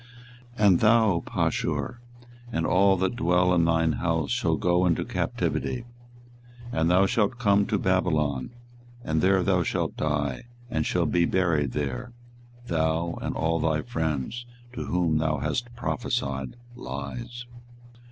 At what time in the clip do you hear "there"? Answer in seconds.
9.21-9.43, 11.73-12.13